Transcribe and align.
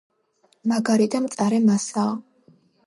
მაგარი 0.71 1.07
და 1.17 1.21
მწარე 1.27 1.61
მასაა. 1.71 2.19